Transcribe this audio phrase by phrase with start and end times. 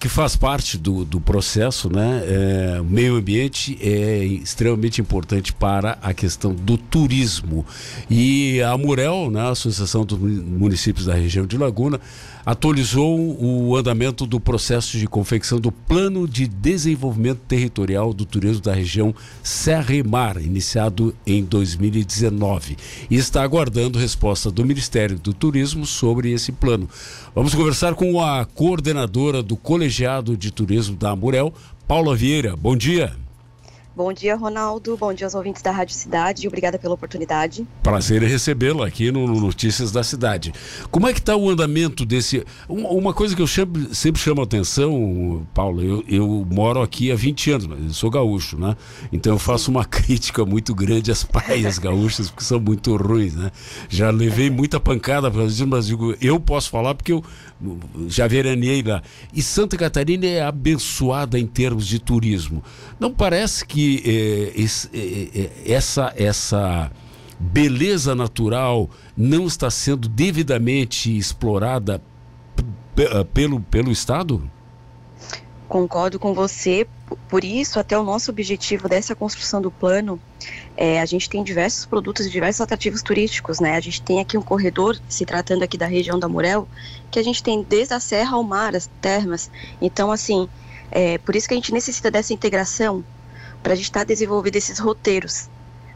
[0.00, 2.22] que faz parte do, do processo, né?
[2.24, 7.66] É, o meio ambiente é extremamente importante para a questão do turismo.
[8.08, 12.00] E a Murel, né, a Associação dos Municípios da região de Laguna,
[12.46, 18.72] atualizou o andamento do processo de confecção do Plano de Desenvolvimento Territorial do Turismo da
[18.72, 22.78] região Serra e Mar, iniciado em 2019,
[23.10, 26.88] e está aguardando resposta do Ministério do Turismo sobre esse plano.
[27.34, 29.89] Vamos conversar com a coordenadora do Colegiado
[30.36, 31.52] de Turismo da Amurel,
[31.86, 32.56] Paula Vieira.
[32.56, 33.12] Bom dia.
[33.94, 34.96] Bom dia, Ronaldo.
[34.96, 36.46] Bom dia aos ouvintes da Rádio Cidade.
[36.46, 37.66] Obrigada pela oportunidade.
[37.82, 40.54] Prazer em recebê-lo aqui no Notícias da Cidade.
[40.92, 42.42] Como é que está o andamento desse...
[42.68, 47.50] Uma coisa que eu sempre chamo a atenção, Paulo, eu, eu, moro aqui há 20
[47.50, 48.76] anos, mas eu sou gaúcho, né?
[49.12, 53.50] Então eu faço uma crítica muito grande às praias gaúchas, porque são muito ruins, né?
[53.88, 57.24] Já levei muita pancada, mas digo, eu posso falar porque eu
[58.08, 59.02] já veraneei lá.
[59.34, 62.62] E Santa Catarina é abençoada em termos de turismo.
[62.98, 66.90] Não parece que é, é, essa, essa
[67.38, 72.02] beleza natural não está sendo devidamente explorada
[73.32, 74.50] pelo, pelo Estado?
[75.70, 76.84] Concordo com você.
[77.28, 80.20] Por isso, até o nosso objetivo dessa construção do plano,
[80.76, 83.76] é, a gente tem diversos produtos e diversos atrativos turísticos, né?
[83.76, 86.66] A gente tem aqui um corredor, se tratando aqui da região da Murel,
[87.08, 89.48] que a gente tem desde a serra ao mar, as termas.
[89.80, 90.48] Então, assim,
[90.90, 93.04] é, por isso que a gente necessita dessa integração
[93.62, 95.48] para a gente estar tá desenvolvendo esses roteiros,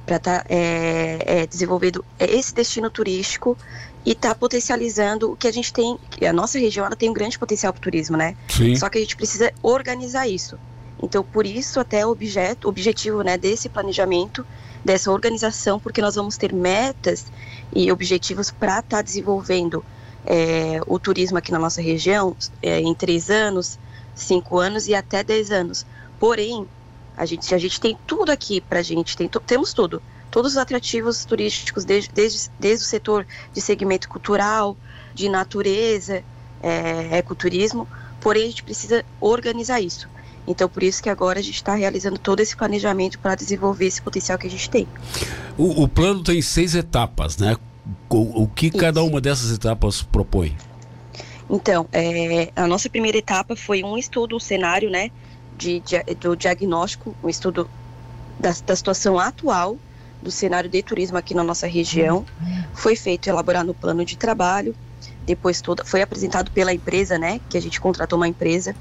[0.06, 3.58] para estar tá, é, é, desenvolvendo esse destino turístico
[4.05, 5.98] e está potencializando o que a gente tem.
[6.28, 8.36] A nossa região ela tem um grande potencial para o turismo, né?
[8.48, 8.74] Sim.
[8.77, 10.58] Só que a gente precisa organizar isso.
[11.02, 14.46] Então, por isso, até o objeto, objetivo né, desse planejamento,
[14.84, 17.27] dessa organização, porque nós vamos ter metas
[17.74, 19.84] e objetivos para estar tá desenvolvendo
[20.27, 23.78] é, o turismo aqui na nossa região é, em três anos,
[24.14, 25.84] cinco anos e até dez anos.
[26.18, 26.66] Porém,
[27.16, 30.02] a gente, a gente tem tudo aqui para a gente, tem, temos tudo
[30.34, 34.77] todos os atrativos turísticos, desde, desde, desde o setor de segmento cultural,
[35.14, 36.24] de natureza,
[36.61, 37.86] é, ecoturismo,
[38.20, 40.08] porém a gente precisa organizar isso.
[40.45, 44.02] Então, por isso que agora a gente está realizando todo esse planejamento para desenvolver esse
[44.02, 44.89] potencial que a gente tem.
[45.56, 47.56] O, o plano tem seis etapas, né?
[48.11, 48.77] O, o que isso.
[48.77, 50.56] cada uma dessas etapas propõe?
[51.48, 55.12] Então, é, a nossa primeira etapa foi um estudo, um cenário, né,
[55.56, 57.70] de, de do diagnóstico, um estudo
[58.40, 59.78] da, da situação atual
[60.24, 62.24] do cenário de turismo aqui na nossa região.
[62.73, 64.74] Foi feito elaborar no plano de trabalho,
[65.24, 68.74] depois toda foi apresentado pela empresa, né, que a gente contratou uma empresa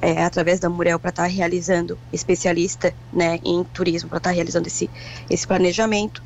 [0.00, 4.34] é, através da Murel para estar tá realizando especialista, né, em turismo para estar tá
[4.34, 4.90] realizando esse
[5.30, 6.22] esse planejamento.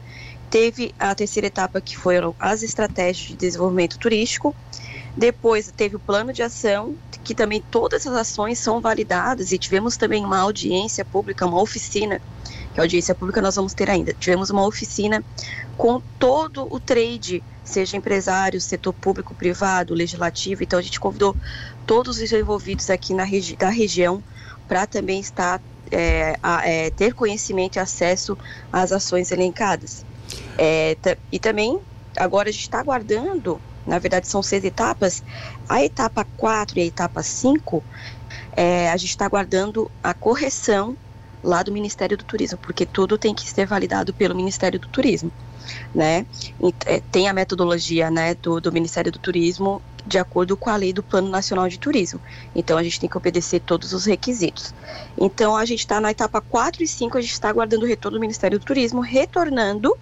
[0.48, 4.54] Teve a terceira etapa que foram as estratégias de desenvolvimento turístico.
[5.16, 9.96] Depois teve o plano de ação, que também todas as ações são validadas e tivemos
[9.96, 12.20] também uma audiência pública, uma oficina
[12.72, 14.12] que a audiência pública nós vamos ter ainda.
[14.14, 15.22] Tivemos uma oficina
[15.76, 20.62] com todo o trade, seja empresário, setor público, privado, legislativo.
[20.62, 21.36] Então a gente convidou
[21.86, 24.22] todos os envolvidos aqui na regi da região
[24.66, 25.60] para também estar
[25.90, 28.36] é, a, é, ter conhecimento e acesso
[28.72, 30.04] às ações elencadas.
[30.56, 30.96] É,
[31.30, 31.78] e também
[32.16, 35.22] agora a gente está aguardando, na verdade são seis etapas,
[35.68, 37.82] a etapa 4 e a etapa 5,
[38.54, 40.96] é, a gente está aguardando a correção
[41.42, 45.32] lá do Ministério do Turismo, porque tudo tem que ser validado pelo Ministério do Turismo,
[45.94, 46.24] né?
[46.86, 50.92] É, tem a metodologia, né, do, do Ministério do Turismo de acordo com a lei
[50.92, 52.20] do Plano Nacional de Turismo.
[52.54, 54.74] Então a gente tem que obedecer todos os requisitos.
[55.16, 58.18] Então a gente está na etapa 4 e 5, a gente está aguardando o retorno
[58.18, 59.96] do Ministério do Turismo, retornando,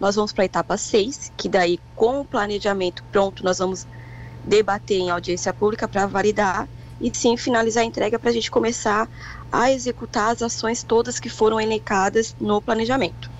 [0.00, 3.86] nós vamos para a etapa 6, que daí com o planejamento pronto, nós vamos
[4.44, 6.68] debater em audiência pública para validar
[7.02, 9.08] e sim finalizar a entrega para a gente começar
[9.50, 13.30] a executar as ações todas que foram elencadas no planejamento.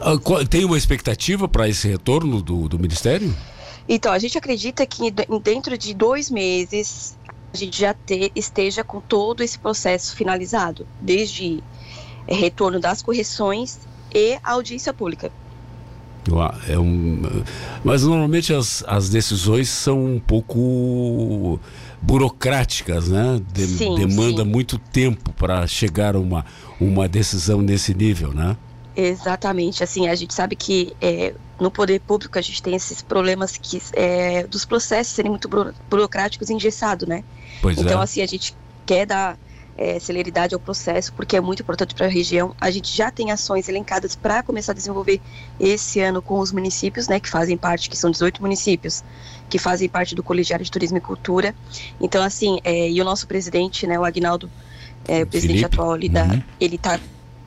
[0.00, 0.12] Ah,
[0.48, 3.34] tem uma expectativa para esse retorno do, do Ministério?
[3.88, 5.10] Então, a gente acredita que
[5.42, 7.18] dentro de dois meses
[7.52, 7.94] a gente já
[8.34, 11.62] esteja com todo esse processo finalizado, desde
[12.26, 13.80] é, retorno das correções
[14.14, 15.32] e audiência pública.
[16.68, 17.22] É um,
[17.84, 21.58] mas normalmente as, as decisões são um pouco
[22.00, 23.40] burocráticas, né?
[23.52, 24.48] De, sim, demanda sim.
[24.48, 26.44] muito tempo para chegar a uma,
[26.80, 28.56] uma decisão nesse nível, né?
[28.96, 33.56] Exatamente, assim, a gente sabe que é, no poder público a gente tem esses problemas
[33.56, 35.48] que, é, dos processos serem muito
[35.88, 37.22] burocráticos e engessados, né?
[37.62, 38.02] Pois então, é.
[38.02, 39.38] assim, a gente quer dar
[39.78, 42.52] é, celeridade ao processo, porque é muito importante para a região.
[42.60, 45.20] A gente já tem ações elencadas para começar a desenvolver
[45.58, 49.04] esse ano com os municípios, né, que fazem parte, que são 18 municípios,
[49.48, 51.54] que fazem parte do Colegiado de Turismo e Cultura.
[52.00, 54.50] Então, assim, é, e o nosso presidente, né, o Agnaldo,
[55.06, 55.74] é, o presidente Felipe.
[55.74, 56.42] atual, ele, uhum.
[56.60, 56.98] ele, tá,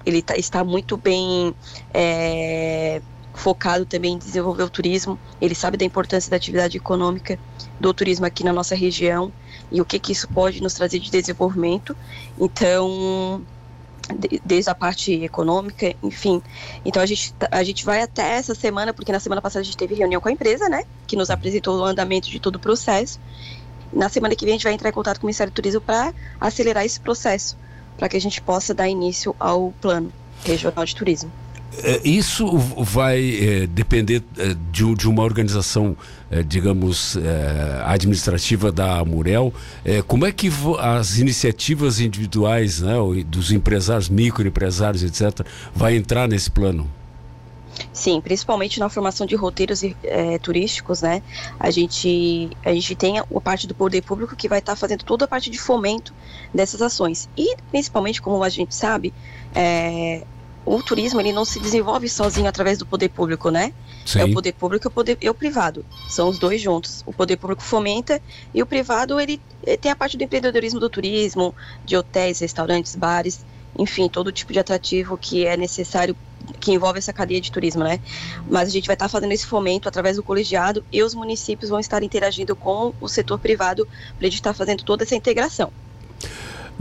[0.06, 1.54] ele tá, está muito bem
[1.94, 3.01] é,
[3.33, 5.19] focado também em desenvolver o turismo.
[5.39, 7.39] Ele sabe da importância da atividade econômica
[7.80, 9.31] do turismo aqui na nossa região
[9.72, 11.95] e o que, que isso pode nos trazer de desenvolvimento.
[12.39, 13.42] Então,
[14.45, 16.42] desde a parte econômica, enfim.
[16.83, 19.77] Então a gente, a gente vai até essa semana, porque na semana passada a gente
[19.77, 20.84] teve reunião com a empresa, né?
[21.07, 23.19] Que nos apresentou o andamento de todo o processo.
[23.94, 25.81] Na semana que vem a gente vai entrar em contato com o Ministério do Turismo
[25.81, 27.57] para acelerar esse processo,
[27.98, 30.12] para que a gente possa dar início ao plano
[30.44, 31.31] regional de turismo.
[31.77, 35.95] É, isso vai é, depender é, de, uma organização,
[36.29, 39.53] é, digamos, é, administrativa da Murel.
[39.85, 42.95] É, como é que as iniciativas individuais né,
[43.25, 46.89] dos empresários, microempresários, etc., vai entrar nesse plano?
[47.94, 49.81] Sim, principalmente na formação de roteiros
[50.41, 51.24] turísticos, né?
[51.59, 55.03] A gente, a gente tem a parte do poder público que vai estar tá fazendo
[55.03, 56.13] toda a parte de fomento
[56.53, 57.27] dessas ações.
[57.35, 59.13] E, principalmente, como a gente sabe,
[59.56, 60.24] é,
[60.66, 63.74] o turismo ele não se desenvolve sozinho através do poder público, né?
[64.06, 64.19] Sim.
[64.19, 65.86] É o poder público e o poder e o privado.
[66.10, 67.04] São os dois juntos.
[67.06, 68.22] O poder público fomenta
[68.54, 72.96] e o privado ele, ele tem a parte do empreendedorismo do turismo, de hotéis, restaurantes,
[72.96, 73.44] bares,
[73.78, 76.16] enfim, todo tipo de atrativo que é necessário
[76.60, 78.00] que envolve essa cadeia de turismo, né?
[78.50, 81.80] Mas a gente vai estar fazendo esse fomento através do colegiado e os municípios vão
[81.80, 83.88] estar interagindo com o setor privado
[84.18, 85.72] para a gente estar fazendo toda essa integração.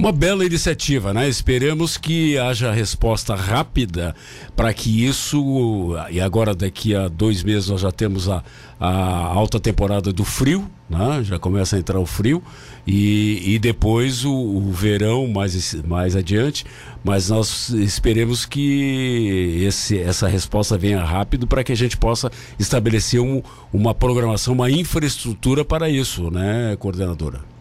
[0.01, 1.29] Uma bela iniciativa, né?
[1.29, 4.17] Esperamos que haja resposta rápida
[4.57, 5.95] para que isso.
[6.11, 8.43] E agora, daqui a dois meses, nós já temos a,
[8.81, 8.91] a
[9.27, 11.23] alta temporada do frio, né?
[11.23, 12.43] Já começa a entrar o frio.
[12.87, 16.65] E, e depois o, o verão mais, mais adiante.
[17.05, 23.21] Mas nós esperemos que esse, essa resposta venha rápido para que a gente possa estabelecer
[23.21, 27.60] um, uma programação, uma infraestrutura para isso, né, coordenadora?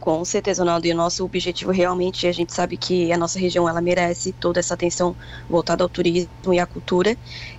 [0.00, 0.86] Com certeza, Ronaldo.
[0.86, 4.60] E o nosso objetivo realmente, a gente sabe que a nossa região ela merece toda
[4.60, 5.16] essa atenção
[5.48, 7.16] voltada ao turismo e à cultura.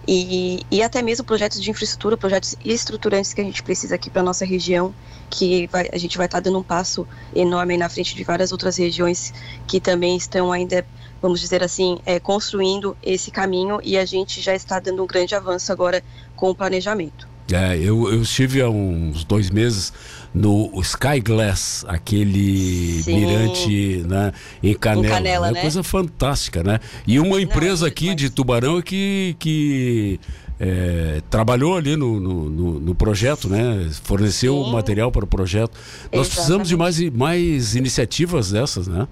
[0.08, 4.22] E, e até mesmo projetos de infraestrutura, projetos estruturantes que a gente precisa aqui para
[4.22, 4.96] a nossa região,
[5.30, 7.06] que vai, a gente vai estar tá dando um passo
[7.36, 9.34] enorme na frente de várias outras regiões
[9.68, 10.86] que também estão ainda
[11.22, 15.36] vamos dizer assim, é, construindo esse caminho e a gente já está dando um grande
[15.36, 16.02] avanço agora
[16.36, 17.28] com o planejamento.
[17.52, 19.92] É, eu, eu estive há uns dois meses
[20.34, 23.16] no Sky Glass, aquele Sim.
[23.16, 24.32] mirante né,
[24.62, 25.08] em Canela.
[25.08, 25.62] Em Canela é uma né?
[25.62, 26.80] coisa fantástica, né?
[27.08, 30.20] E uma empresa Não, aqui de Tubarão que, que
[30.60, 33.90] é, trabalhou ali no, no, no, no, projeto, né?
[34.04, 34.72] Forneceu Sim.
[34.72, 35.72] material para o projeto.
[35.72, 36.30] Nós Exatamente.
[36.30, 39.08] precisamos de mais, mais iniciativas dessas, né?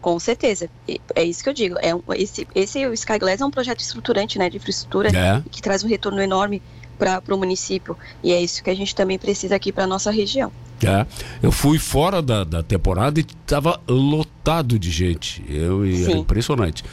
[0.00, 0.68] Com certeza.
[1.14, 1.76] É isso que eu digo.
[1.78, 5.42] É esse, esse Sky Glass é um projeto estruturante, né, de infraestrutura, é.
[5.50, 6.62] que traz um retorno enorme
[6.98, 7.96] para o município.
[8.22, 10.52] E é isso que a gente também precisa aqui para nossa região.
[10.82, 11.06] É,
[11.42, 15.44] eu fui fora da, da temporada e estava lotado de gente.
[15.48, 16.84] Eu, era impressionante.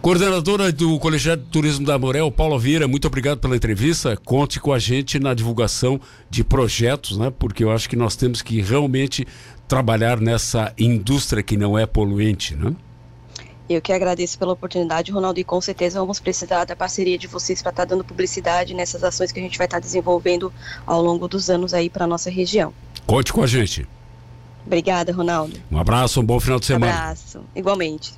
[0.00, 4.16] Coordenadora do Colegiado de Turismo da Morel, Paula Vieira, muito obrigado pela entrevista.
[4.16, 6.00] Conte com a gente na divulgação
[6.30, 7.32] de projetos, né?
[7.36, 9.26] Porque eu acho que nós temos que realmente
[9.66, 12.72] trabalhar nessa indústria que não é poluente, né?
[13.68, 17.60] Eu que agradeço pela oportunidade, Ronaldo, e com certeza vamos precisar da parceria de vocês
[17.60, 20.52] para estar tá dando publicidade nessas ações que a gente vai estar tá desenvolvendo
[20.86, 22.72] ao longo dos anos aí para nossa região.
[23.06, 23.86] Conte com a gente.
[24.64, 25.60] Obrigada, Ronaldo.
[25.70, 26.92] Um abraço, um bom final de semana.
[26.92, 28.14] Um abraço, igualmente.